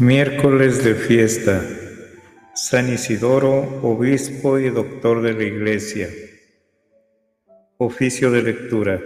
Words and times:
Miércoles 0.00 0.84
de 0.84 0.94
fiesta. 0.94 1.60
San 2.54 2.88
Isidoro, 2.88 3.80
obispo 3.82 4.56
y 4.60 4.70
doctor 4.70 5.22
de 5.22 5.32
la 5.32 5.42
Iglesia. 5.42 6.08
Oficio 7.78 8.30
de 8.30 8.42
lectura. 8.44 9.02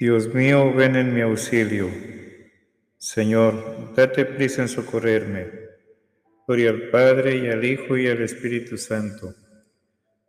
Dios 0.00 0.34
mío, 0.34 0.74
ven 0.74 0.96
en 0.96 1.14
mi 1.14 1.20
auxilio. 1.20 1.90
Señor, 2.98 3.94
date 3.94 4.24
prisa 4.24 4.62
en 4.62 4.68
socorrerme. 4.68 5.46
Gloria 6.48 6.70
al 6.70 6.90
Padre 6.90 7.36
y 7.36 7.46
al 7.50 7.64
Hijo 7.64 7.96
y 7.96 8.08
al 8.08 8.20
Espíritu 8.20 8.76
Santo, 8.78 9.36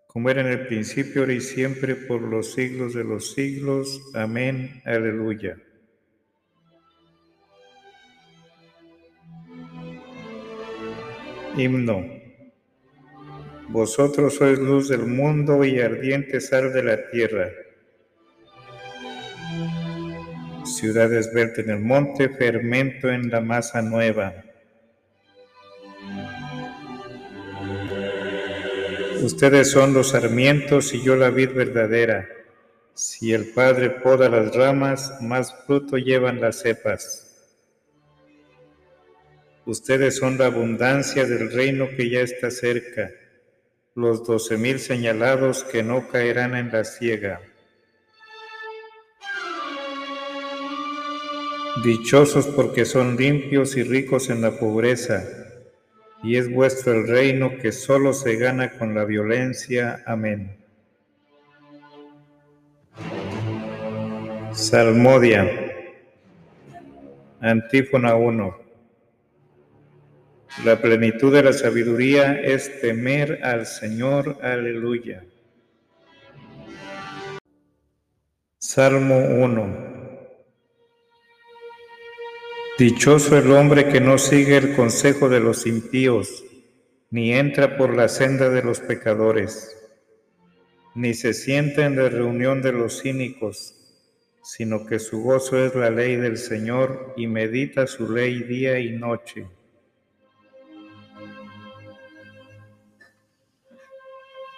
como 0.06 0.30
era 0.30 0.42
en 0.42 0.48
el 0.60 0.68
principio, 0.68 1.22
ahora 1.22 1.34
y 1.34 1.42
siempre, 1.42 1.96
por 1.96 2.22
los 2.22 2.54
siglos 2.54 2.94
de 2.94 3.04
los 3.04 3.34
siglos. 3.34 4.00
Amén. 4.14 4.84
Aleluya. 4.86 5.58
Himno. 11.56 12.04
Vosotros 13.70 14.36
sois 14.36 14.58
luz 14.60 14.90
del 14.90 15.06
mundo 15.06 15.64
y 15.64 15.80
ardiente 15.80 16.42
sal 16.42 16.74
de 16.74 16.84
la 16.84 17.10
tierra. 17.10 17.50
Ciudad 20.66 21.14
esbelta 21.14 21.62
en 21.62 21.70
el 21.70 21.80
monte, 21.80 22.30
fermento 22.30 23.10
en 23.10 23.30
la 23.30 23.42
masa 23.42 23.82
nueva. 23.82 24.34
Ustedes 29.22 29.72
son 29.72 29.94
los 29.94 30.10
sarmientos 30.10 30.94
y 30.94 31.04
yo 31.04 31.16
la 31.16 31.30
vid 31.30 31.52
verdadera. 31.52 32.28
Si 32.94 33.32
el 33.32 33.54
Padre 33.54 33.90
poda 33.90 34.28
las 34.28 34.56
ramas, 34.56 35.18
más 35.22 35.56
fruto 35.66 35.98
llevan 35.98 36.42
las 36.42 36.62
cepas. 36.62 37.23
Ustedes 39.66 40.18
son 40.18 40.38
la 40.38 40.48
abundancia 40.48 41.26
del 41.26 41.50
reino 41.50 41.88
que 41.96 42.10
ya 42.10 42.20
está 42.20 42.52
cerca, 42.52 43.12
los 43.96 44.26
doce 44.26 44.58
mil 44.58 44.78
señalados 44.80 45.64
que 45.64 45.84
no 45.84 46.10
caerán 46.10 46.56
en 46.56 46.70
la 46.70 46.84
ciega. 46.84 47.40
Dichosos 51.84 52.48
porque 52.48 52.84
son 52.84 53.16
limpios 53.16 53.78
y 53.78 53.84
ricos 53.84 54.30
en 54.30 54.42
la 54.42 54.60
pobreza, 54.60 55.24
y 56.24 56.36
es 56.36 56.52
vuestro 56.52 56.94
el 56.94 57.08
reino 57.08 57.58
que 57.58 57.72
solo 57.72 58.14
se 58.14 58.36
gana 58.36 58.78
con 58.78 58.94
la 58.94 59.06
violencia. 59.06 60.04
Amén. 60.06 60.58
Salmodia. 64.52 65.50
Antífona 67.40 68.16
1. 68.16 68.63
La 70.62 70.80
plenitud 70.80 71.34
de 71.34 71.42
la 71.42 71.52
sabiduría 71.52 72.40
es 72.40 72.80
temer 72.80 73.40
al 73.44 73.66
Señor. 73.66 74.38
Aleluya. 74.42 75.26
Salmo 78.60 79.18
1. 79.18 79.94
Dichoso 82.78 83.36
el 83.36 83.52
hombre 83.52 83.90
que 83.90 84.00
no 84.00 84.20
sigue 84.20 84.56
el 84.56 84.76
consejo 84.76 85.28
de 85.28 85.40
los 85.40 85.66
impíos, 85.66 86.46
ni 87.10 87.34
entra 87.34 87.76
por 87.76 87.96
la 87.96 88.08
senda 88.08 88.50
de 88.50 88.62
los 88.62 88.80
pecadores, 88.80 89.76
ni 90.94 91.16
se 91.16 91.34
sienta 91.34 91.86
en 91.86 91.98
la 91.98 92.10
reunión 92.10 92.62
de 92.62 92.74
los 92.74 93.02
cínicos, 93.02 93.76
sino 94.44 94.86
que 94.86 95.00
su 95.00 95.24
gozo 95.24 95.58
es 95.66 95.74
la 95.74 95.90
ley 95.90 96.16
del 96.16 96.38
Señor 96.38 97.16
y 97.18 97.26
medita 97.28 97.88
su 97.88 98.12
ley 98.12 98.44
día 98.44 98.80
y 98.80 98.92
noche. 98.92 99.48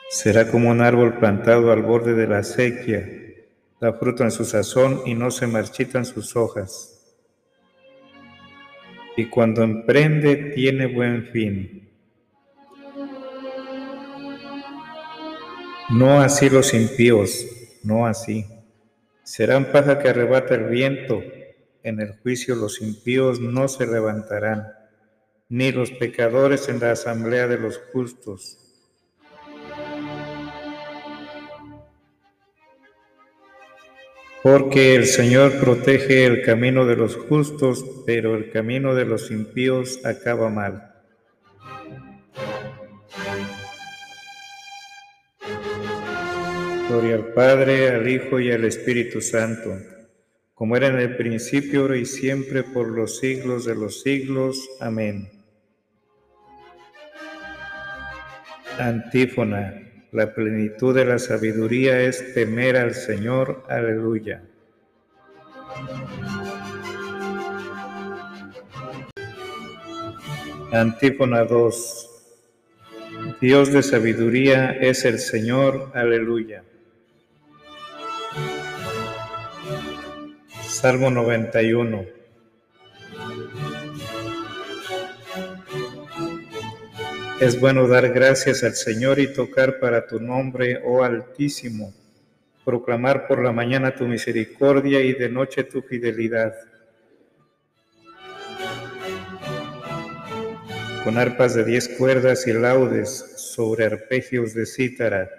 Será 0.09 0.49
como 0.49 0.69
un 0.69 0.81
árbol 0.81 1.17
plantado 1.17 1.71
al 1.71 1.81
borde 1.81 2.13
de 2.13 2.27
la 2.27 2.39
acequia, 2.39 3.09
da 3.81 3.93
fruto 3.93 4.23
en 4.23 4.31
su 4.31 4.45
sazón 4.45 5.01
y 5.05 5.15
no 5.15 5.31
se 5.31 5.47
marchitan 5.47 6.05
sus 6.05 6.35
hojas. 6.35 7.17
Y 9.17 9.25
cuando 9.25 9.63
emprende 9.63 10.35
tiene 10.53 10.85
buen 10.85 11.27
fin. 11.27 11.89
No 15.89 16.21
así 16.21 16.49
los 16.49 16.73
impíos, 16.73 17.45
no 17.83 18.05
así. 18.05 18.45
Serán 19.23 19.71
paja 19.71 19.99
que 19.99 20.09
arrebata 20.09 20.53
el 20.55 20.65
viento. 20.65 21.23
En 21.81 21.99
el 21.99 22.17
juicio 22.19 22.55
los 22.55 22.81
impíos 22.81 23.39
no 23.39 23.67
se 23.67 23.87
levantarán, 23.87 24.67
ni 25.49 25.71
los 25.71 25.91
pecadores 25.91 26.69
en 26.69 26.79
la 26.79 26.91
asamblea 26.91 27.47
de 27.47 27.57
los 27.57 27.77
justos 27.91 28.64
Porque 34.45 34.93
el 34.93 35.07
Señor 35.07 35.59
protege 35.59 36.23
el 36.23 36.43
camino 36.43 36.85
de 36.85 36.95
los 36.95 37.15
justos, 37.15 37.83
pero 38.05 38.35
el 38.35 38.51
camino 38.51 38.93
de 38.93 39.03
los 39.03 39.31
impíos 39.31 40.05
acaba 40.05 40.51
mal. 40.51 40.93
Gloria 46.87 47.15
al 47.15 47.33
Padre, 47.33 47.89
al 47.89 48.07
Hijo 48.07 48.39
y 48.39 48.51
al 48.51 48.65
Espíritu 48.65 49.19
Santo, 49.19 49.79
como 50.53 50.77
era 50.77 50.89
en 50.89 50.99
el 50.99 51.17
principio, 51.17 51.81
ahora 51.81 51.97
y 51.97 52.05
siempre, 52.05 52.61
por 52.61 52.87
los 52.87 53.17
siglos 53.17 53.65
de 53.65 53.73
los 53.73 54.03
siglos. 54.03 54.59
Amén. 54.79 55.27
Antífona. 58.77 59.84
La 60.15 60.33
plenitud 60.33 60.95
de 60.95 61.03
la 61.03 61.19
sabiduría 61.19 61.99
es 61.99 62.33
temer 62.33 62.77
al 62.77 62.93
Señor. 62.95 63.65
Aleluya. 63.67 64.41
Antífona 70.71 71.43
2. 71.43 72.09
Dios 73.41 73.73
de 73.73 73.83
sabiduría 73.83 74.71
es 74.71 75.03
el 75.03 75.19
Señor. 75.19 75.91
Aleluya. 75.93 76.63
Salmo 80.61 81.11
91. 81.11 82.14
Es 87.41 87.59
bueno 87.59 87.85
dar 87.85 88.13
gracias 88.13 88.63
al 88.63 88.75
Señor 88.75 89.19
y 89.19 89.27
tocar 89.27 89.81
para 89.81 90.07
tu 90.07 90.21
nombre, 90.21 90.81
oh 90.85 91.03
Altísimo, 91.03 91.93
proclamar 92.63 93.27
por 93.27 93.43
la 93.43 93.51
mañana 93.51 93.93
tu 93.93 94.05
misericordia 94.05 95.01
y 95.01 95.11
de 95.11 95.27
noche 95.27 95.65
tu 95.65 95.81
fidelidad. 95.81 96.55
Con 101.03 101.17
arpas 101.17 101.55
de 101.55 101.65
diez 101.65 101.89
cuerdas 101.89 102.47
y 102.47 102.53
laudes 102.53 103.35
sobre 103.35 103.83
arpegios 103.83 104.53
de 104.53 104.65
cítara. 104.65 105.29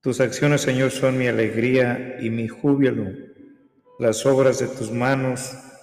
Tus 0.00 0.20
acciones, 0.20 0.60
Señor, 0.60 0.92
son 0.92 1.18
mi 1.18 1.26
alegría 1.26 2.18
y 2.20 2.30
mi 2.30 2.46
júbilo. 2.46 3.10
Las 3.98 4.24
obras 4.24 4.60
de 4.60 4.68
tus 4.68 4.92
manos 4.92 5.52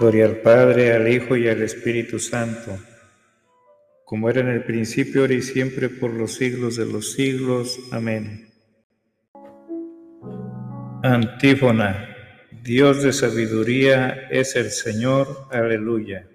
Gloria 0.00 0.24
al 0.24 0.38
Padre, 0.38 0.94
al 0.94 1.06
Hijo 1.12 1.36
y 1.36 1.46
al 1.46 1.60
Espíritu 1.60 2.18
Santo, 2.18 2.78
como 4.06 4.30
era 4.30 4.40
en 4.40 4.48
el 4.48 4.64
principio, 4.64 5.20
ahora 5.20 5.34
y 5.34 5.42
siempre, 5.42 5.90
por 5.90 6.10
los 6.14 6.36
siglos 6.36 6.76
de 6.76 6.86
los 6.86 7.12
siglos. 7.12 7.78
Amén. 7.92 8.48
Antífona. 11.02 12.16
Dios 12.62 13.02
de 13.02 13.12
sabiduría 13.12 14.26
es 14.30 14.56
el 14.56 14.70
Señor. 14.70 15.46
Aleluya. 15.50 16.26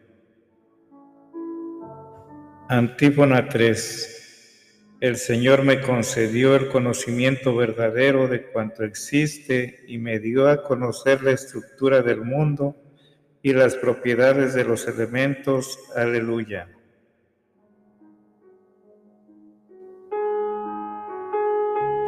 Antífona 2.69 3.49
3. 3.49 4.97
El 5.01 5.15
Señor 5.15 5.63
me 5.63 5.81
concedió 5.81 6.55
el 6.55 6.67
conocimiento 6.67 7.55
verdadero 7.55 8.27
de 8.27 8.43
cuanto 8.43 8.83
existe 8.83 9.79
y 9.87 9.97
me 9.97 10.19
dio 10.19 10.49
a 10.49 10.61
conocer 10.61 11.23
la 11.23 11.31
estructura 11.31 12.03
del 12.03 12.21
mundo 12.21 12.83
y 13.45 13.53
las 13.53 13.75
propiedades 13.75 14.55
de 14.55 14.63
los 14.63 14.87
elementos. 14.87 15.77
Aleluya. 15.95 16.67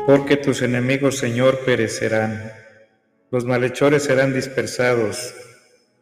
Porque 0.07 0.37
tus 0.37 0.63
enemigos, 0.63 1.19
Señor, 1.19 1.59
perecerán, 1.63 2.51
los 3.29 3.45
malhechores 3.45 4.01
serán 4.01 4.33
dispersados, 4.33 5.35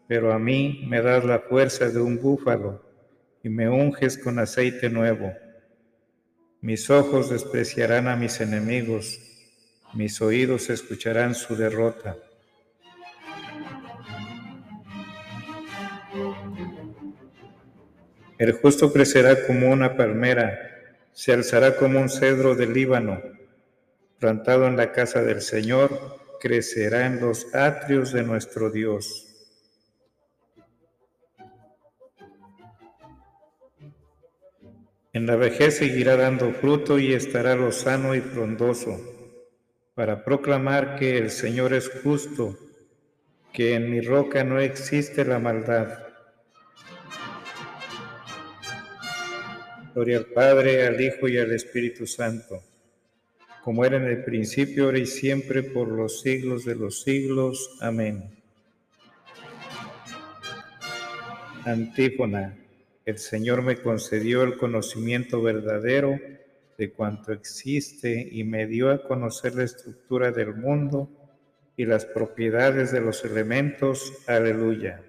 pero 0.08 0.32
a 0.32 0.40
mí 0.40 0.86
me 0.88 1.02
das 1.02 1.26
la 1.26 1.40
fuerza 1.40 1.90
de 1.90 2.00
un 2.00 2.22
búfalo 2.22 2.86
y 3.44 3.50
me 3.50 3.68
unges 3.68 4.18
con 4.18 4.40
aceite 4.40 4.90
nuevo. 4.90 5.34
Mis 6.62 6.90
ojos 6.90 7.30
despreciarán 7.30 8.08
a 8.08 8.16
mis 8.16 8.40
enemigos, 8.40 9.20
mis 9.96 10.22
oídos 10.22 10.70
escucharán 10.70 11.36
su 11.36 11.58
derrota. 11.58 12.16
El 18.38 18.52
justo 18.52 18.92
crecerá 18.92 19.48
como 19.48 19.70
una 19.70 19.96
palmera, 19.96 20.60
se 21.14 21.32
alzará 21.32 21.78
como 21.78 22.02
un 22.02 22.10
cedro 22.10 22.54
del 22.54 22.74
Líbano, 22.74 23.22
plantado 24.20 24.68
en 24.68 24.76
la 24.76 24.92
casa 24.92 25.22
del 25.24 25.42
Señor, 25.42 26.20
crecerá 26.42 27.06
en 27.06 27.22
los 27.22 27.56
atrios 27.56 28.12
de 28.12 28.24
nuestro 28.24 28.70
Dios. 28.70 29.26
En 35.14 35.26
la 35.28 35.38
vejez 35.38 35.78
seguirá 35.78 36.18
dando 36.18 36.52
fruto 36.52 37.00
y 37.00 37.14
estará 37.14 37.56
lozano 37.56 38.16
y 38.16 38.20
frondoso, 38.20 39.00
para 39.94 40.26
proclamar 40.26 40.98
que 40.98 41.18
el 41.18 41.32
Señor 41.32 41.74
es 41.74 41.90
justo, 42.04 42.60
que 43.54 43.76
en 43.76 43.90
mi 43.90 44.02
roca 44.02 44.44
no 44.44 44.60
existe 44.60 45.24
la 45.24 45.40
maldad. 45.40 46.05
Gloria 49.96 50.18
al 50.18 50.26
Padre, 50.26 50.86
al 50.86 51.00
Hijo 51.00 51.30
y 51.30 51.38
al 51.38 51.54
Espíritu 51.54 52.06
Santo, 52.06 52.62
como 53.64 53.86
era 53.86 53.96
en 53.96 54.04
el 54.04 54.26
principio, 54.26 54.84
ahora 54.84 54.98
y 54.98 55.06
siempre, 55.06 55.64
por 55.64 55.88
los 55.88 56.20
siglos 56.20 56.66
de 56.66 56.76
los 56.76 57.04
siglos. 57.04 57.78
Amén. 57.80 58.30
Antífona. 61.64 62.58
El 63.06 63.20
Señor 63.20 63.62
me 63.62 63.78
concedió 63.78 64.44
el 64.44 64.58
conocimiento 64.58 65.42
verdadero 65.42 66.20
de 66.78 66.92
cuanto 66.92 67.32
existe 67.32 68.28
y 68.30 68.44
me 68.44 68.68
dio 68.68 68.92
a 68.92 69.02
conocer 69.02 69.56
la 69.56 69.64
estructura 69.64 70.32
del 70.32 70.56
mundo 70.56 71.10
y 71.78 71.86
las 71.86 72.04
propiedades 72.04 72.92
de 72.92 73.00
los 73.00 73.24
elementos. 73.24 74.12
Aleluya. 74.28 75.02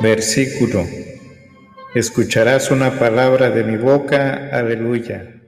Versículo. 0.00 0.86
Escucharás 1.94 2.70
una 2.70 2.98
palabra 2.98 3.50
de 3.50 3.64
mi 3.64 3.76
boca. 3.76 4.48
Aleluya. 4.50 5.42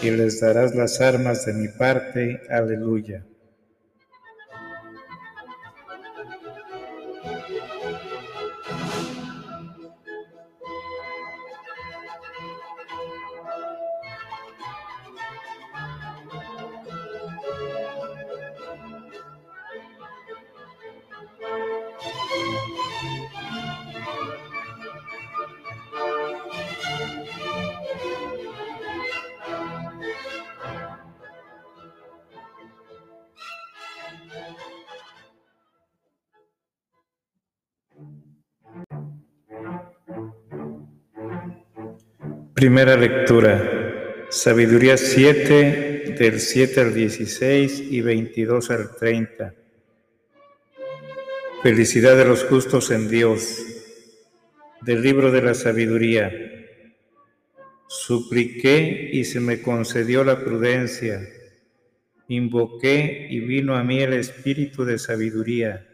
Y 0.00 0.10
les 0.10 0.40
darás 0.40 0.76
las 0.76 1.00
armas 1.00 1.44
de 1.44 1.54
mi 1.54 1.66
parte. 1.66 2.40
Aleluya. 2.48 3.26
Primera 42.66 42.96
lectura. 42.96 44.26
Sabiduría 44.28 44.96
7 44.96 46.16
del 46.18 46.40
7 46.40 46.80
al 46.80 46.94
16 46.94 47.78
y 47.92 48.00
22 48.00 48.70
al 48.72 48.96
30. 48.96 49.54
Felicidad 51.62 52.16
de 52.16 52.24
los 52.24 52.42
justos 52.42 52.90
en 52.90 53.08
Dios. 53.08 53.60
Del 54.82 55.00
libro 55.00 55.30
de 55.30 55.42
la 55.42 55.54
sabiduría. 55.54 56.32
Supliqué 57.86 59.10
y 59.12 59.24
se 59.26 59.38
me 59.38 59.62
concedió 59.62 60.24
la 60.24 60.40
prudencia. 60.42 61.20
Invoqué 62.26 63.28
y 63.30 63.38
vino 63.38 63.76
a 63.76 63.84
mí 63.84 64.00
el 64.00 64.14
espíritu 64.14 64.84
de 64.84 64.98
sabiduría. 64.98 65.86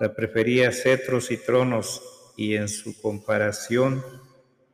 La 0.00 0.14
prefería 0.14 0.72
cetros 0.72 1.30
y 1.30 1.36
tronos 1.36 2.32
y 2.38 2.54
en 2.54 2.70
su 2.70 2.98
comparación 3.02 4.02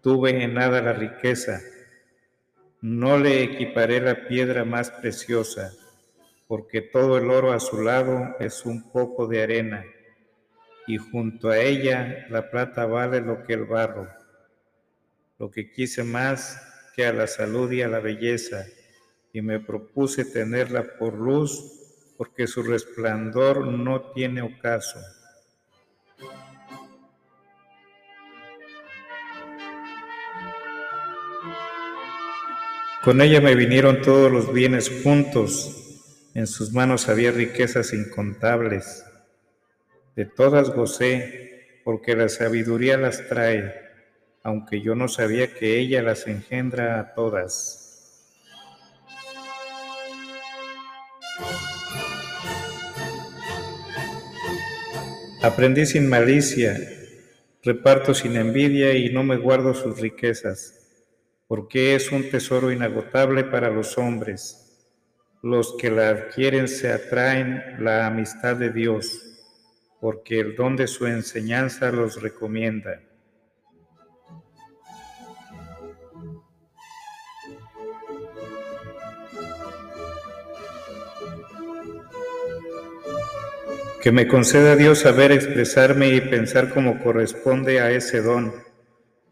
tuve 0.02 0.42
en 0.42 0.54
nada 0.54 0.80
la 0.80 0.92
riqueza, 0.92 1.60
no 2.80 3.18
le 3.18 3.42
equiparé 3.42 4.00
la 4.00 4.26
piedra 4.26 4.64
más 4.64 4.90
preciosa, 4.90 5.72
porque 6.48 6.80
todo 6.80 7.18
el 7.18 7.30
oro 7.30 7.52
a 7.52 7.60
su 7.60 7.82
lado 7.82 8.36
es 8.40 8.64
un 8.64 8.90
poco 8.90 9.26
de 9.26 9.42
arena, 9.42 9.84
y 10.86 10.96
junto 10.96 11.50
a 11.50 11.58
ella 11.58 12.26
la 12.30 12.50
plata 12.50 12.86
vale 12.86 13.20
lo 13.20 13.44
que 13.44 13.52
el 13.52 13.64
barro. 13.64 14.08
Lo 15.38 15.50
que 15.50 15.70
quise 15.70 16.04
más 16.04 16.60
que 16.96 17.06
a 17.06 17.12
la 17.12 17.26
salud 17.26 17.70
y 17.70 17.82
a 17.82 17.88
la 17.88 18.00
belleza, 18.00 18.66
y 19.32 19.42
me 19.42 19.60
propuse 19.60 20.24
tenerla 20.24 20.98
por 20.98 21.14
luz, 21.14 22.14
porque 22.16 22.46
su 22.46 22.62
resplandor 22.62 23.66
no 23.66 24.12
tiene 24.12 24.42
ocaso. 24.42 24.98
Con 33.02 33.22
ella 33.22 33.40
me 33.40 33.54
vinieron 33.54 34.02
todos 34.02 34.30
los 34.30 34.52
bienes 34.52 34.92
juntos, 35.02 36.28
en 36.34 36.46
sus 36.46 36.74
manos 36.74 37.08
había 37.08 37.32
riquezas 37.32 37.94
incontables. 37.94 39.06
De 40.16 40.26
todas 40.26 40.68
gocé, 40.68 41.80
porque 41.82 42.14
la 42.14 42.28
sabiduría 42.28 42.98
las 42.98 43.26
trae, 43.26 43.74
aunque 44.42 44.82
yo 44.82 44.94
no 44.94 45.08
sabía 45.08 45.54
que 45.54 45.78
ella 45.78 46.02
las 46.02 46.26
engendra 46.26 47.00
a 47.00 47.14
todas. 47.14 48.36
Aprendí 55.42 55.86
sin 55.86 56.06
malicia, 56.06 56.78
reparto 57.62 58.12
sin 58.12 58.36
envidia 58.36 58.92
y 58.92 59.08
no 59.08 59.24
me 59.24 59.38
guardo 59.38 59.72
sus 59.72 59.98
riquezas 59.98 60.79
porque 61.50 61.96
es 61.96 62.12
un 62.12 62.30
tesoro 62.30 62.70
inagotable 62.70 63.42
para 63.42 63.70
los 63.70 63.98
hombres. 63.98 64.86
Los 65.42 65.74
que 65.76 65.90
la 65.90 66.10
adquieren 66.10 66.68
se 66.68 66.92
atraen 66.92 67.60
la 67.80 68.06
amistad 68.06 68.54
de 68.54 68.70
Dios, 68.70 69.20
porque 70.00 70.38
el 70.38 70.54
don 70.54 70.76
de 70.76 70.86
su 70.86 71.08
enseñanza 71.08 71.90
los 71.90 72.22
recomienda. 72.22 73.02
Que 84.00 84.12
me 84.12 84.28
conceda 84.28 84.76
Dios 84.76 85.00
saber 85.00 85.32
expresarme 85.32 86.10
y 86.10 86.20
pensar 86.20 86.72
como 86.72 87.02
corresponde 87.02 87.80
a 87.80 87.90
ese 87.90 88.22
don 88.22 88.69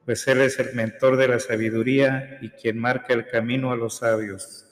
pues 0.09 0.27
Él 0.27 0.41
es 0.41 0.59
el 0.59 0.75
mentor 0.75 1.19
de 1.19 1.29
la 1.29 1.38
sabiduría 1.38 2.38
y 2.41 2.49
quien 2.49 2.79
marca 2.79 3.12
el 3.12 3.27
camino 3.27 3.73
a 3.73 3.77
los 3.77 3.99
sabios. 3.99 4.65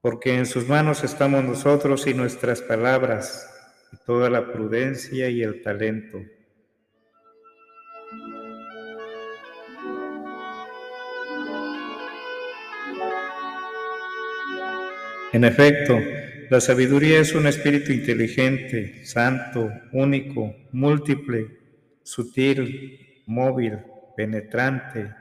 Porque 0.00 0.34
en 0.34 0.44
sus 0.44 0.66
manos 0.66 1.04
estamos 1.04 1.44
nosotros 1.44 2.08
y 2.08 2.12
nuestras 2.12 2.62
palabras, 2.62 3.48
y 3.92 4.04
toda 4.04 4.28
la 4.28 4.52
prudencia 4.52 5.28
y 5.28 5.44
el 5.44 5.62
talento. 5.62 6.18
En 15.32 15.44
efecto, 15.44 15.96
la 16.50 16.60
sabiduría 16.60 17.20
es 17.20 17.36
un 17.36 17.46
espíritu 17.46 17.92
inteligente, 17.92 19.06
santo, 19.06 19.70
único, 19.92 20.56
múltiple, 20.72 21.46
sutil, 22.02 23.11
móvil, 23.26 23.78
penetrante, 24.16 25.14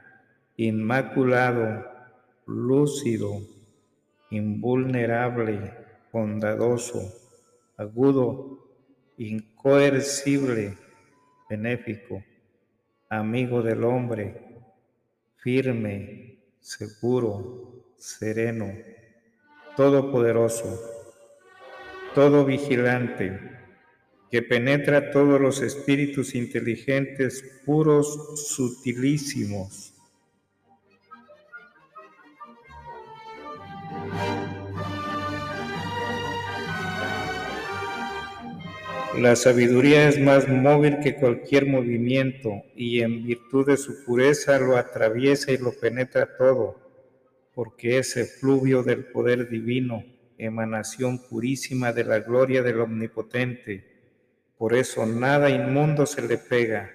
inmaculado, 0.58 1.86
lúcido, 2.46 3.42
invulnerable, 4.30 5.74
bondadoso, 6.12 7.14
agudo, 7.78 8.68
incoercible, 9.18 10.78
benéfico, 11.50 12.24
amigo 13.10 13.62
del 13.62 13.84
hombre, 13.84 14.42
firme, 15.38 16.40
seguro, 16.60 17.84
sereno, 17.98 18.72
todopoderoso, 19.76 20.80
todo 22.14 22.46
vigilante, 22.46 23.51
que 24.32 24.42
penetra 24.42 25.12
todos 25.12 25.42
los 25.42 25.62
espíritus 25.62 26.36
inteligentes, 26.36 27.44
puros, 27.66 28.48
sutilísimos. 28.48 29.94
La 39.20 39.36
sabiduría 39.36 40.08
es 40.08 40.18
más 40.18 40.48
móvil 40.48 41.00
que 41.04 41.16
cualquier 41.16 41.68
movimiento 41.68 42.64
y 42.74 43.02
en 43.02 43.26
virtud 43.26 43.68
de 43.68 43.76
su 43.76 44.06
pureza 44.06 44.58
lo 44.58 44.78
atraviesa 44.78 45.52
y 45.52 45.58
lo 45.58 45.74
penetra 45.74 46.38
todo, 46.38 46.80
porque 47.54 47.98
es 47.98 48.16
efluvio 48.16 48.82
del 48.82 49.04
poder 49.04 49.50
divino, 49.50 50.06
emanación 50.38 51.20
purísima 51.20 51.92
de 51.92 52.06
la 52.06 52.20
gloria 52.20 52.64
del 52.64 52.80
Omnipotente. 52.80 53.91
Por 54.62 54.76
eso 54.76 55.08
nada 55.08 55.50
inmundo 55.50 56.06
se 56.06 56.22
le 56.22 56.38
pega, 56.38 56.92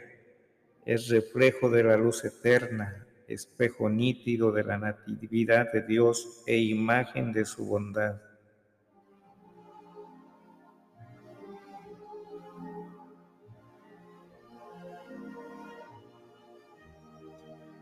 es 0.85 1.09
reflejo 1.09 1.69
de 1.69 1.83
la 1.83 1.97
luz 1.97 2.25
eterna, 2.25 3.05
espejo 3.27 3.91
nítido 3.91 4.53
de 4.53 4.63
la 4.63 4.79
natividad 4.79 5.73
de 5.73 5.83
Dios 5.83 6.45
e 6.47 6.59
imagen 6.59 7.33
de 7.33 7.45
su 7.45 7.67
bondad. 7.67 8.23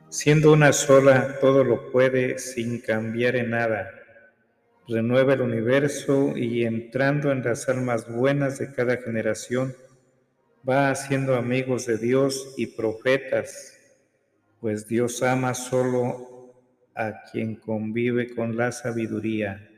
Siendo 0.08 0.50
una 0.54 0.72
sola, 0.72 1.38
todo 1.42 1.62
lo 1.62 1.92
puede 1.92 2.38
sin 2.38 2.80
cambiar 2.80 3.36
en 3.36 3.50
nada. 3.50 4.03
Renueva 4.86 5.32
el 5.32 5.40
universo 5.40 6.36
y 6.36 6.64
entrando 6.64 7.32
en 7.32 7.42
las 7.42 7.68
almas 7.68 8.06
buenas 8.10 8.58
de 8.58 8.72
cada 8.72 8.98
generación, 8.98 9.74
va 10.68 10.90
haciendo 10.90 11.36
amigos 11.36 11.86
de 11.86 11.96
Dios 11.96 12.54
y 12.56 12.66
profetas, 12.66 13.78
pues 14.60 14.86
Dios 14.86 15.22
ama 15.22 15.54
solo 15.54 16.52
a 16.94 17.22
quien 17.30 17.56
convive 17.56 18.34
con 18.34 18.56
la 18.56 18.72
sabiduría. 18.72 19.70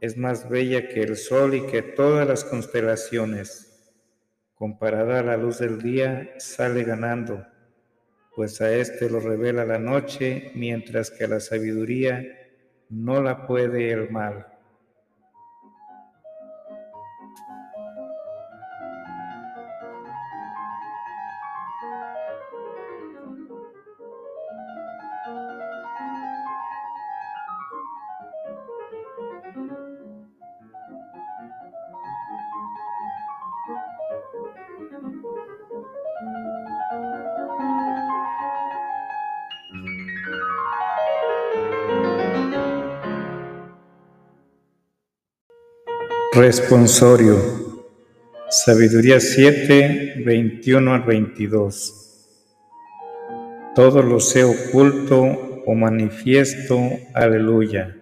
Es 0.00 0.16
más 0.16 0.48
bella 0.48 0.88
que 0.88 1.02
el 1.02 1.16
sol 1.16 1.54
y 1.54 1.66
que 1.66 1.82
todas 1.82 2.26
las 2.26 2.44
constelaciones. 2.44 3.64
Comparada 4.54 5.20
a 5.20 5.24
la 5.24 5.36
luz 5.36 5.58
del 5.58 5.82
día, 5.82 6.34
sale 6.38 6.84
ganando 6.84 7.44
pues 8.38 8.60
a 8.60 8.72
éste 8.72 9.10
lo 9.10 9.18
revela 9.18 9.64
la 9.64 9.80
noche, 9.80 10.52
mientras 10.54 11.10
que 11.10 11.24
a 11.24 11.26
la 11.26 11.40
sabiduría 11.40 12.22
no 12.90 13.22
la 13.22 13.46
puede 13.46 13.90
el 13.90 14.10
mal. 14.10 14.44
Responsorio. 46.38 47.34
Sabiduría 48.48 49.18
7, 49.18 50.22
21 50.24 50.94
al 50.94 51.02
22. 51.02 52.28
Todo 53.74 54.04
lo 54.04 54.20
sé 54.20 54.44
oculto 54.44 55.20
o 55.66 55.74
manifiesto, 55.74 56.78
aleluya. 57.12 57.96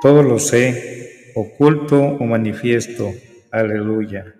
Todo 0.00 0.22
lo 0.22 0.38
sé, 0.38 1.32
oculto 1.34 2.00
o 2.00 2.24
manifiesto, 2.24 3.12
aleluya. 3.50 4.34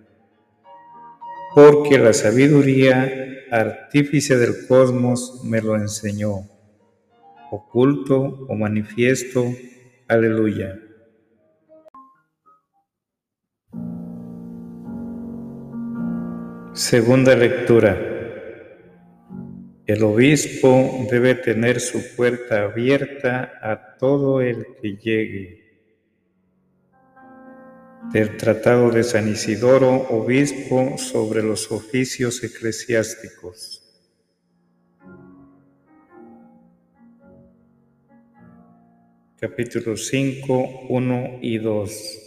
Porque 1.55 1.99
la 1.99 2.15
sabiduría, 2.15 3.45
artífice 3.51 4.39
del 4.39 4.67
cosmos, 4.67 5.43
me 5.45 5.61
lo 5.61 5.77
enseñó. 5.77 6.49
Oculto 7.51 8.47
o 8.49 8.55
manifiesto, 8.55 9.45
aleluya. 10.09 10.81
Segunda 16.75 17.37
lectura. 17.37 17.97
El 19.87 20.03
obispo 20.03 21.07
debe 21.09 21.37
tener 21.37 21.79
su 21.79 22.17
puerta 22.17 22.65
abierta 22.65 23.53
a 23.63 23.97
todo 23.97 24.41
el 24.41 24.67
que 24.83 24.97
llegue. 24.97 25.79
Del 28.13 28.37
Tratado 28.37 28.91
de 28.91 29.05
San 29.05 29.29
Isidoro, 29.29 30.09
obispo 30.09 30.99
sobre 30.99 31.45
los 31.45 31.71
oficios 31.71 32.43
eclesiásticos. 32.43 33.81
Capítulo 39.39 39.97
5, 39.97 40.87
1 40.89 41.39
y 41.41 41.59
2. 41.59 42.24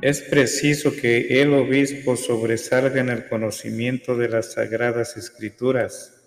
Es 0.00 0.22
preciso 0.22 0.94
que 0.94 1.42
el 1.42 1.52
obispo 1.52 2.16
sobresalga 2.16 3.00
en 3.00 3.08
el 3.08 3.28
conocimiento 3.28 4.16
de 4.16 4.28
las 4.28 4.52
sagradas 4.52 5.16
escrituras, 5.16 6.22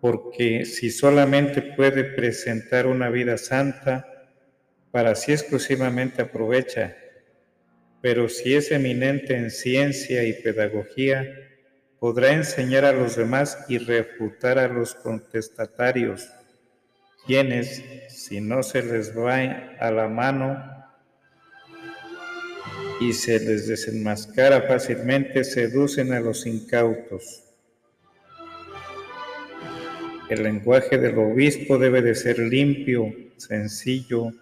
porque 0.00 0.64
si 0.64 0.90
solamente 0.90 1.60
puede 1.60 2.02
presentar 2.02 2.86
una 2.86 3.10
vida 3.10 3.36
santa, 3.36 4.08
para 4.90 5.14
sí 5.14 5.32
exclusivamente 5.32 6.22
aprovecha, 6.22 6.96
pero 8.00 8.30
si 8.30 8.54
es 8.54 8.70
eminente 8.70 9.36
en 9.36 9.50
ciencia 9.50 10.24
y 10.24 10.32
pedagogía, 10.32 11.26
podrá 12.00 12.32
enseñar 12.32 12.86
a 12.86 12.92
los 12.92 13.16
demás 13.16 13.66
y 13.68 13.76
refutar 13.76 14.58
a 14.58 14.68
los 14.68 14.94
contestatarios, 14.94 16.26
quienes, 17.26 17.84
si 18.08 18.40
no 18.40 18.62
se 18.62 18.82
les 18.82 19.14
va 19.14 19.42
a 19.78 19.90
la 19.90 20.08
mano, 20.08 20.81
y 23.02 23.12
se 23.12 23.40
les 23.40 23.66
desenmascara 23.66 24.62
fácilmente, 24.62 25.42
seducen 25.42 26.12
a 26.12 26.20
los 26.20 26.46
incautos. 26.46 27.42
El 30.30 30.44
lenguaje 30.44 30.98
del 30.98 31.18
obispo 31.18 31.78
debe 31.78 32.00
de 32.00 32.14
ser 32.14 32.38
limpio, 32.38 33.12
sencillo, 33.36 34.32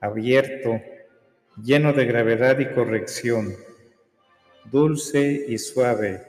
abierto, 0.00 0.80
lleno 1.62 1.92
de 1.92 2.04
gravedad 2.04 2.58
y 2.58 2.66
corrección, 2.66 3.54
dulce 4.70 5.44
y 5.46 5.58
suave. 5.58 6.22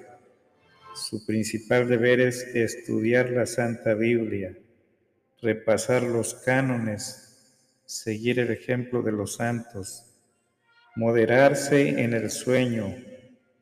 Su 0.94 1.26
principal 1.26 1.88
deber 1.88 2.20
es 2.20 2.44
estudiar 2.54 3.32
la 3.32 3.48
Santa 3.48 3.96
Biblia, 3.96 4.56
repasar 5.42 6.04
los 6.04 6.36
cánones, 6.36 7.40
seguir 7.86 8.40
el 8.40 8.52
ejemplo 8.52 9.02
de 9.02 9.14
los 9.14 9.36
santos 9.36 10.11
moderarse 10.96 12.02
en 12.02 12.14
el 12.14 12.30
sueño, 12.30 12.94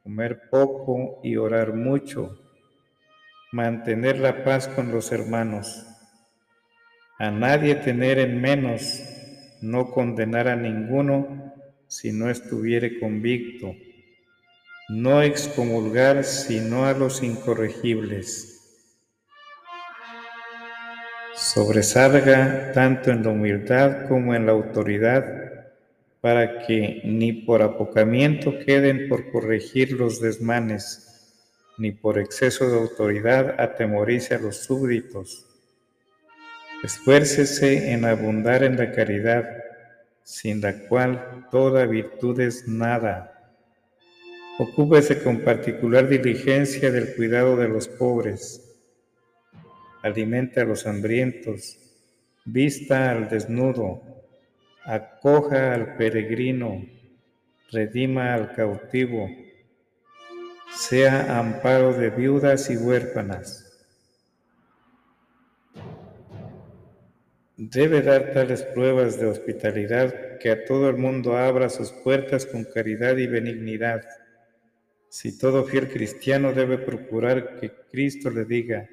comer 0.04 0.50
poco 0.50 1.20
y 1.24 1.36
orar 1.36 1.74
mucho, 1.74 2.40
mantener 3.52 4.20
la 4.20 4.44
paz 4.44 4.68
con 4.68 4.92
los 4.92 5.12
hermanos, 5.12 5.86
a 7.20 7.30
nadie 7.30 7.76
tener 7.76 8.18
en 8.18 8.42
menos, 8.42 9.04
no 9.62 9.92
condenar 9.92 10.48
a 10.48 10.56
ninguno 10.56 11.54
si 11.88 12.12
no 12.12 12.30
estuviere 12.30 13.00
convicto, 13.00 13.76
no 14.90 15.22
excomulgar 15.22 16.24
sino 16.24 16.86
a 16.86 16.94
los 16.94 17.22
incorregibles. 17.22 18.56
Sobresalga 21.36 22.72
tanto 22.74 23.12
en 23.12 23.24
la 23.24 23.30
humildad 23.30 24.08
como 24.08 24.34
en 24.34 24.46
la 24.46 24.52
autoridad 24.52 25.49
para 26.22 26.66
que 26.66 27.02
ni 27.06 27.32
por 27.32 27.62
apocamiento 27.62 28.60
queden 28.66 29.08
por 29.08 29.32
corregir 29.32 29.94
los 29.94 30.20
desmanes, 30.20 31.34
ni 31.78 31.92
por 31.92 32.20
exceso 32.20 32.70
de 32.70 32.78
autoridad 32.78 33.60
atemorice 33.60 34.36
a 34.36 34.40
los 34.40 34.58
súbditos. 34.58 35.46
Esfuércese 36.84 37.94
en 37.94 38.06
abundar 38.06 38.64
en 38.64 38.78
la 38.78 38.92
caridad, 38.92 39.46
sin 40.24 40.62
la 40.62 40.88
cual 40.88 41.48
toda 41.52 41.86
virtud 41.86 42.40
es 42.42 42.68
nada. 42.68 43.56
Ocúpese 44.60 45.24
con 45.24 45.40
particular 45.40 46.10
diligencia 46.10 46.92
del 46.92 47.16
cuidado 47.16 47.56
de 47.56 47.70
los 47.70 47.88
pobres. 47.88 48.78
Alimente 50.04 50.60
a 50.60 50.66
los 50.66 50.86
hambrientos, 50.86 51.78
vista 52.46 53.12
al 53.12 53.30
desnudo, 53.30 54.19
acoja 54.86 55.74
al 55.74 55.96
peregrino, 55.96 56.86
redima 57.72 58.34
al 58.34 58.54
cautivo, 58.54 59.30
sea 60.76 61.40
amparo 61.40 61.94
de 61.94 62.10
viudas 62.10 62.70
y 62.70 62.78
huérfanas. 62.78 63.66
Debe 67.58 68.02
dar 68.02 68.32
tales 68.32 68.64
pruebas 68.64 69.20
de 69.20 69.26
hospitalidad 69.26 70.38
que 70.40 70.50
a 70.50 70.64
todo 70.64 70.90
el 70.90 70.96
mundo 70.96 71.36
abra 71.36 71.70
sus 71.70 71.92
puertas 71.92 72.46
con 72.46 72.64
caridad 72.64 73.18
y 73.18 73.28
benignidad. 73.28 74.02
Si 75.10 75.38
todo 75.38 75.66
fiel 75.66 75.90
cristiano 75.90 76.54
debe 76.54 76.78
procurar 76.78 77.60
que 77.60 77.72
Cristo 77.92 78.30
le 78.30 78.46
diga, 78.46 78.88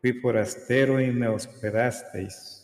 fui 0.00 0.14
forastero 0.14 1.00
y 1.00 1.10
me 1.10 1.28
hospedasteis 1.28 2.57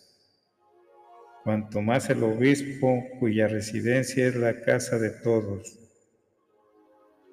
cuanto 1.45 1.83
más 1.83 2.09
el 2.09 2.23
obispo 2.23 3.05
cuya 3.21 3.47
residencia 3.47 4.27
es 4.27 4.35
la 4.35 4.63
casa 4.63 4.99
de 4.99 5.11
todos. 5.11 5.79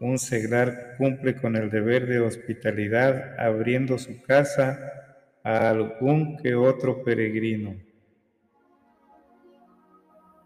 Un 0.01 0.20
seglar 0.20 0.96
cumple 0.98 1.36
con 1.36 1.56
el 1.56 1.70
deber 1.70 2.08
de 2.08 2.20
hospitalidad 2.20 3.39
abriendo 3.39 3.98
su 3.98 4.22
casa 4.22 4.91
a 5.44 5.70
algún 5.70 6.38
que 6.38 6.56
otro 6.56 7.03
peregrino. 7.03 7.75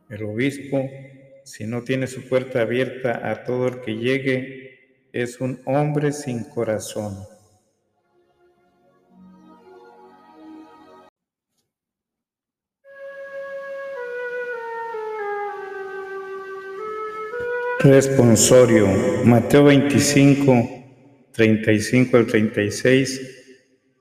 El 0.09 0.23
obispo, 0.23 0.87
si 1.43 1.65
no 1.65 1.81
tiene 1.81 2.05
su 2.05 2.29
puerta 2.29 2.61
abierta 2.61 3.31
a 3.31 3.43
todo 3.43 3.67
el 3.67 3.81
que 3.81 3.95
llegue, 3.95 5.09
es 5.11 5.41
un 5.41 5.59
hombre 5.65 6.11
sin 6.11 6.43
corazón. 6.43 7.34
Responsorio, 17.85 18.87
Mateo 19.25 19.65
25, 19.65 21.29
35 21.31 22.17
al 22.17 22.25
36 22.25 23.21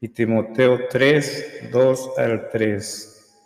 y 0.01 0.09
Timoteo 0.09 0.89
3, 0.89 1.69
2 1.71 2.11
al 2.17 2.49
3. 2.49 3.37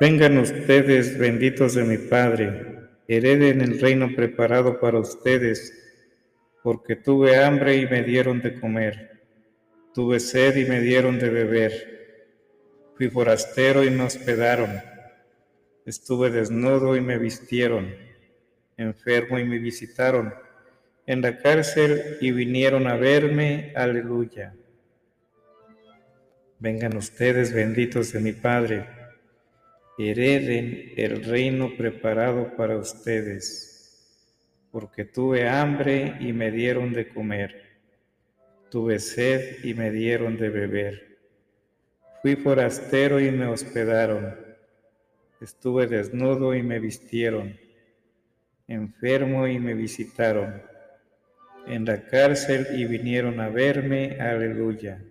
Vengan 0.00 0.38
ustedes, 0.38 1.16
benditos 1.16 1.74
de 1.74 1.84
mi 1.84 1.98
Padre, 1.98 2.88
hereden 3.06 3.60
el 3.60 3.80
reino 3.80 4.08
preparado 4.12 4.80
para 4.80 4.98
ustedes, 4.98 5.72
porque 6.64 6.96
tuve 6.96 7.36
hambre 7.44 7.76
y 7.76 7.86
me 7.86 8.02
dieron 8.02 8.42
de 8.42 8.58
comer, 8.58 9.22
tuve 9.94 10.18
sed 10.18 10.56
y 10.56 10.64
me 10.64 10.80
dieron 10.80 11.20
de 11.20 11.30
beber, 11.30 11.72
fui 12.96 13.08
forastero 13.08 13.84
y 13.84 13.90
me 13.90 14.02
hospedaron, 14.02 14.80
estuve 15.86 16.30
desnudo 16.30 16.96
y 16.96 17.00
me 17.00 17.18
vistieron 17.18 18.13
enfermo 18.76 19.38
y 19.38 19.44
me 19.44 19.58
visitaron, 19.58 20.34
en 21.06 21.20
la 21.20 21.38
cárcel 21.38 22.18
y 22.20 22.30
vinieron 22.32 22.86
a 22.86 22.96
verme, 22.96 23.72
aleluya. 23.76 24.54
Vengan 26.58 26.96
ustedes 26.96 27.52
benditos 27.52 28.12
de 28.12 28.20
mi 28.20 28.32
Padre, 28.32 28.86
hereden 29.98 30.92
el 30.96 31.22
reino 31.24 31.76
preparado 31.76 32.56
para 32.56 32.78
ustedes, 32.78 34.20
porque 34.70 35.04
tuve 35.04 35.48
hambre 35.48 36.16
y 36.20 36.32
me 36.32 36.50
dieron 36.50 36.92
de 36.92 37.08
comer, 37.08 37.78
tuve 38.70 38.98
sed 38.98 39.62
y 39.62 39.74
me 39.74 39.90
dieron 39.90 40.38
de 40.38 40.48
beber, 40.48 41.18
fui 42.22 42.34
forastero 42.34 43.20
y 43.20 43.30
me 43.30 43.46
hospedaron, 43.46 44.34
estuve 45.40 45.86
desnudo 45.86 46.54
y 46.54 46.62
me 46.62 46.80
vistieron 46.80 47.63
enfermo 48.68 49.46
y 49.46 49.58
me 49.58 49.74
visitaron, 49.74 50.62
en 51.66 51.84
la 51.84 52.02
cárcel 52.02 52.66
y 52.76 52.84
vinieron 52.84 53.40
a 53.40 53.48
verme, 53.48 54.20
aleluya. 54.20 55.02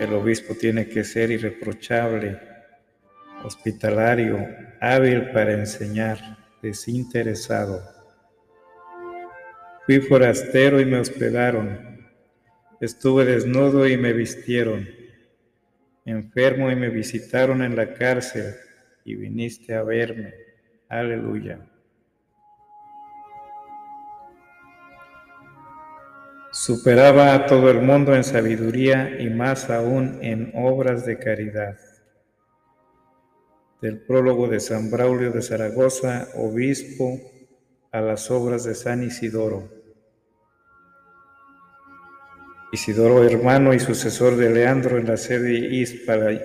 El 0.00 0.12
obispo 0.14 0.54
tiene 0.54 0.88
que 0.88 1.04
ser 1.04 1.30
irreprochable, 1.30 2.40
hospitalario, 3.44 4.44
hábil 4.80 5.30
para 5.30 5.52
enseñar, 5.52 6.18
desinteresado. 6.60 7.80
Fui 9.86 10.00
forastero 10.00 10.80
y 10.80 10.84
me 10.84 10.98
hospedaron, 10.98 12.08
estuve 12.80 13.24
desnudo 13.24 13.86
y 13.86 13.96
me 13.96 14.12
vistieron, 14.12 14.88
enfermo 16.04 16.70
y 16.70 16.76
me 16.76 16.88
visitaron 16.88 17.62
en 17.62 17.76
la 17.76 17.94
cárcel 17.94 18.54
y 19.04 19.14
viniste 19.14 19.74
a 19.74 19.82
verme. 19.82 20.51
Aleluya. 20.92 21.58
Superaba 26.50 27.32
a 27.32 27.46
todo 27.46 27.70
el 27.70 27.80
mundo 27.80 28.14
en 28.14 28.22
sabiduría 28.22 29.18
y 29.18 29.30
más 29.30 29.70
aún 29.70 30.18
en 30.20 30.52
obras 30.54 31.06
de 31.06 31.18
caridad. 31.18 31.78
Del 33.80 34.04
prólogo 34.04 34.48
de 34.48 34.60
San 34.60 34.90
Braulio 34.90 35.30
de 35.30 35.40
Zaragoza, 35.40 36.28
obispo, 36.34 37.18
a 37.90 38.02
las 38.02 38.30
obras 38.30 38.64
de 38.64 38.74
San 38.74 39.02
Isidoro. 39.02 39.70
Isidoro, 42.70 43.24
hermano 43.24 43.72
y 43.72 43.78
sucesor 43.78 44.36
de 44.36 44.50
Leandro 44.50 44.98
en 44.98 45.06
la 45.06 45.16
sede 45.16 45.54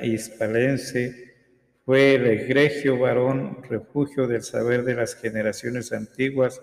hispalense, 0.03 1.26
fue 1.88 2.15
el 2.15 2.28
egregio 2.28 3.00
varón, 3.00 3.63
refugio 3.63 4.28
del 4.28 4.43
saber 4.43 4.84
de 4.84 4.93
las 4.93 5.15
generaciones 5.15 5.93
antiguas 5.93 6.60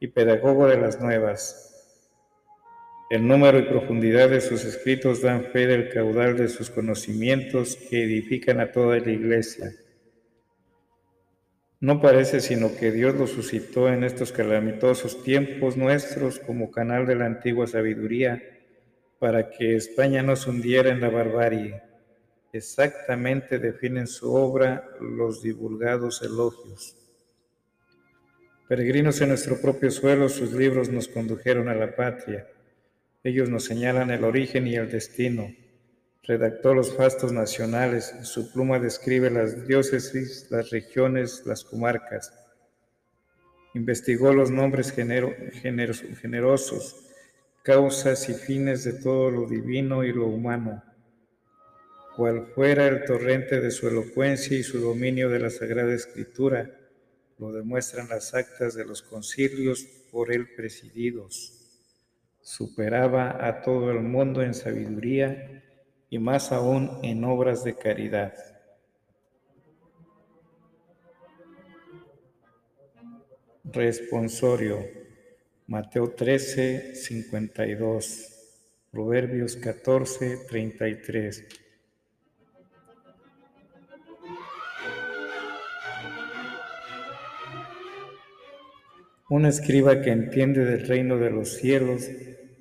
y 0.00 0.08
pedagogo 0.08 0.68
de 0.68 0.76
las 0.76 1.00
nuevas. 1.00 1.96
El 3.08 3.26
número 3.26 3.58
y 3.58 3.62
profundidad 3.62 4.28
de 4.28 4.42
sus 4.42 4.66
escritos 4.66 5.22
dan 5.22 5.44
fe 5.44 5.66
del 5.66 5.88
caudal 5.88 6.36
de 6.36 6.48
sus 6.48 6.68
conocimientos 6.68 7.74
que 7.88 8.04
edifican 8.04 8.60
a 8.60 8.70
toda 8.70 8.98
la 8.98 9.10
iglesia. 9.10 9.72
No 11.80 12.02
parece 12.02 12.40
sino 12.40 12.76
que 12.76 12.92
Dios 12.92 13.14
lo 13.14 13.26
suscitó 13.26 13.88
en 13.88 14.04
estos 14.04 14.30
calamitosos 14.30 15.22
tiempos 15.22 15.78
nuestros 15.78 16.38
como 16.38 16.70
canal 16.70 17.06
de 17.06 17.14
la 17.14 17.24
antigua 17.24 17.66
sabiduría 17.66 18.42
para 19.18 19.48
que 19.48 19.74
España 19.76 20.22
no 20.22 20.36
se 20.36 20.50
hundiera 20.50 20.90
en 20.90 21.00
la 21.00 21.08
barbarie 21.08 21.89
exactamente 22.52 23.58
definen 23.58 24.06
su 24.06 24.34
obra 24.34 24.88
los 25.00 25.42
divulgados 25.42 26.22
elogios. 26.22 26.96
Peregrinos 28.68 29.20
en 29.20 29.28
nuestro 29.28 29.60
propio 29.60 29.90
suelo, 29.90 30.28
sus 30.28 30.52
libros 30.52 30.88
nos 30.88 31.08
condujeron 31.08 31.68
a 31.68 31.74
la 31.74 31.94
patria. 31.94 32.46
Ellos 33.22 33.48
nos 33.48 33.64
señalan 33.64 34.10
el 34.10 34.24
origen 34.24 34.66
y 34.66 34.76
el 34.76 34.90
destino. 34.90 35.54
Redactó 36.22 36.74
los 36.74 36.96
fastos 36.96 37.32
nacionales, 37.32 38.14
su 38.22 38.52
pluma 38.52 38.78
describe 38.78 39.30
las 39.30 39.66
diócesis, 39.66 40.46
las 40.50 40.70
regiones, 40.70 41.44
las 41.46 41.64
comarcas. 41.64 42.32
Investigó 43.74 44.32
los 44.32 44.50
nombres 44.50 44.92
generosos, 44.92 46.96
causas 47.62 48.28
y 48.28 48.34
fines 48.34 48.84
de 48.84 48.94
todo 48.94 49.30
lo 49.30 49.46
divino 49.46 50.04
y 50.04 50.12
lo 50.12 50.26
humano 50.26 50.82
cual 52.16 52.46
fuera 52.54 52.86
el 52.86 53.04
torrente 53.04 53.60
de 53.60 53.70
su 53.70 53.88
elocuencia 53.88 54.56
y 54.56 54.62
su 54.62 54.80
dominio 54.80 55.28
de 55.28 55.38
la 55.40 55.50
Sagrada 55.50 55.94
Escritura, 55.94 56.70
lo 57.38 57.52
demuestran 57.52 58.08
las 58.08 58.34
actas 58.34 58.74
de 58.74 58.84
los 58.84 59.02
concilios 59.02 59.84
por 60.10 60.32
él 60.32 60.48
presididos. 60.54 61.56
Superaba 62.42 63.46
a 63.46 63.62
todo 63.62 63.90
el 63.90 64.00
mundo 64.00 64.42
en 64.42 64.54
sabiduría 64.54 65.62
y 66.10 66.18
más 66.18 66.52
aún 66.52 66.98
en 67.02 67.24
obras 67.24 67.64
de 67.64 67.76
caridad. 67.76 68.34
Responsorio. 73.64 74.78
Mateo 75.66 76.10
13, 76.10 76.96
52. 76.96 78.36
Proverbios 78.90 79.54
14, 79.54 80.38
33. 80.48 81.69
Un 89.30 89.46
escriba 89.46 90.02
que 90.02 90.10
entiende 90.10 90.64
del 90.64 90.88
reino 90.88 91.16
de 91.16 91.30
los 91.30 91.50
cielos 91.50 92.10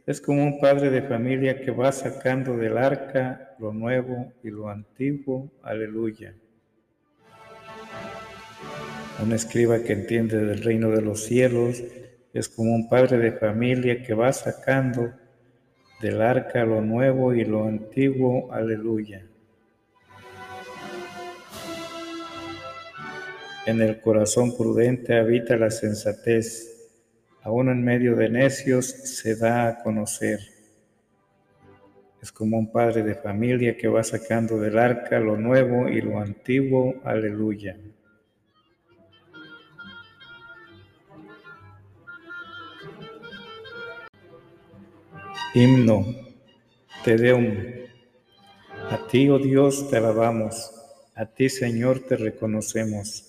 es 0.05 0.21
como 0.21 0.43
un 0.43 0.59
padre 0.59 0.91
de 0.91 1.01
familia 1.01 1.61
que 1.61 1.71
va 1.71 1.91
sacando 1.91 2.57
del 2.57 2.77
arca 2.77 3.55
lo 3.57 3.73
nuevo 3.73 4.31
y 4.43 4.51
lo 4.51 4.69
antiguo. 4.69 5.51
Aleluya. 5.63 6.35
Un 9.19 9.31
escriba 9.31 9.79
que 9.79 9.93
entiende 9.93 10.45
del 10.45 10.61
reino 10.61 10.91
de 10.91 11.01
los 11.01 11.23
cielos 11.23 11.81
es 12.33 12.47
como 12.47 12.75
un 12.75 12.87
padre 12.87 13.17
de 13.17 13.31
familia 13.31 14.03
que 14.03 14.13
va 14.13 14.31
sacando 14.31 15.11
del 16.03 16.21
arca 16.21 16.65
lo 16.65 16.81
nuevo 16.81 17.33
y 17.33 17.45
lo 17.45 17.65
antiguo. 17.65 18.53
Aleluya. 18.53 19.28
En 23.69 23.83
el 23.83 24.01
corazón 24.01 24.57
prudente 24.57 25.15
habita 25.15 25.55
la 25.55 25.69
sensatez, 25.69 26.89
aún 27.43 27.69
en 27.69 27.83
medio 27.83 28.15
de 28.15 28.27
necios 28.27 28.87
se 28.87 29.35
da 29.35 29.67
a 29.67 29.83
conocer. 29.83 30.39
Es 32.19 32.31
como 32.31 32.57
un 32.57 32.71
padre 32.71 33.03
de 33.03 33.13
familia 33.13 33.77
que 33.77 33.87
va 33.87 34.03
sacando 34.03 34.59
del 34.59 34.79
arca 34.79 35.19
lo 35.19 35.37
nuevo 35.37 35.87
y 35.87 36.01
lo 36.01 36.19
antiguo. 36.19 36.95
Aleluya. 37.03 37.77
Himno, 45.53 46.07
Te 47.05 47.17
Deum. 47.17 47.55
A 48.89 49.05
ti, 49.05 49.29
oh 49.29 49.37
Dios, 49.37 49.91
te 49.91 49.97
alabamos, 49.97 50.73
a 51.13 51.27
ti, 51.27 51.49
Señor, 51.49 51.99
te 51.99 52.17
reconocemos. 52.17 53.28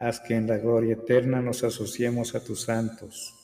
haz 0.00 0.18
que 0.18 0.34
en 0.34 0.46
la 0.46 0.56
gloria 0.56 0.94
eterna 0.94 1.42
nos 1.42 1.62
asociemos 1.62 2.34
a 2.34 2.42
tus 2.42 2.62
santos. 2.62 3.34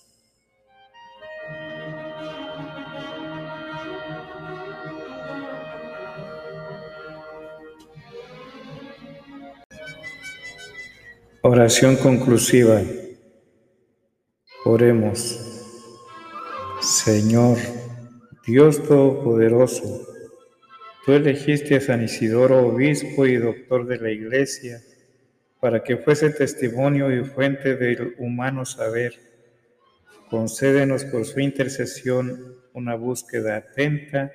Oración 11.43 11.97
conclusiva. 11.97 12.83
Oremos. 14.65 15.39
Señor, 16.81 17.59
Dios 18.47 18.83
Todopoderoso, 18.83 20.07
tú 21.05 21.13
elegiste 21.13 21.77
a 21.77 21.81
San 21.81 22.03
Isidoro, 22.03 22.67
obispo 22.67 23.27
y 23.27 23.37
doctor 23.37 23.87
de 23.87 23.99
la 23.99 24.11
Iglesia, 24.11 24.81
para 25.61 25.83
que 25.83 25.97
fuese 25.97 26.31
testimonio 26.31 27.15
y 27.15 27.25
fuente 27.25 27.77
del 27.77 28.15
humano 28.19 28.65
saber. 28.65 29.15
Concédenos 30.31 31.05
por 31.05 31.25
su 31.25 31.41
intercesión 31.41 32.57
una 32.73 32.95
búsqueda 32.95 33.57
atenta 33.57 34.33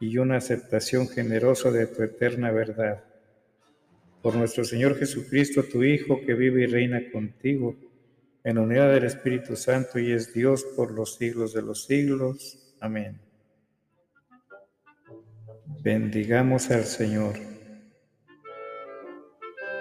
y 0.00 0.18
una 0.18 0.36
aceptación 0.36 1.08
generosa 1.08 1.70
de 1.70 1.86
tu 1.86 2.02
eterna 2.02 2.50
verdad. 2.50 3.04
Por 4.22 4.34
nuestro 4.34 4.64
Señor 4.64 4.98
Jesucristo, 4.98 5.62
tu 5.62 5.82
Hijo, 5.84 6.20
que 6.26 6.34
vive 6.34 6.62
y 6.62 6.66
reina 6.66 7.00
contigo, 7.12 7.76
en 8.42 8.58
unidad 8.58 8.92
del 8.92 9.04
Espíritu 9.04 9.56
Santo 9.56 9.98
y 9.98 10.12
es 10.12 10.32
Dios 10.32 10.64
por 10.76 10.90
los 10.92 11.16
siglos 11.16 11.52
de 11.52 11.62
los 11.62 11.84
siglos. 11.84 12.74
Amén. 12.80 13.20
Bendigamos 15.82 16.70
al 16.70 16.84
Señor. 16.84 17.49